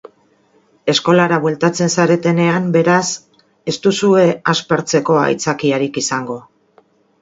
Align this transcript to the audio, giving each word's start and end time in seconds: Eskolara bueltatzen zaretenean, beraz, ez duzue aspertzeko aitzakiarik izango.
Eskolara 0.93 1.37
bueltatzen 1.43 1.91
zaretenean, 1.97 2.67
beraz, 2.77 3.05
ez 3.75 3.79
duzue 3.87 4.27
aspertzeko 4.57 5.23
aitzakiarik 5.29 6.05
izango. 6.07 6.45